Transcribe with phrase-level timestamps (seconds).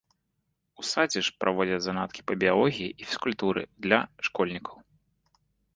[0.83, 3.99] У садзе ж праводзяць заняткі па біялогіі і фізкультуры для
[4.31, 4.75] школьнікаў.